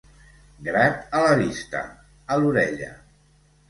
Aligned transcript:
Grat 0.67 1.05
a 1.19 1.23
la 1.27 1.37
vista, 1.43 1.85
a 2.39 2.43
l'orella. 2.43 2.95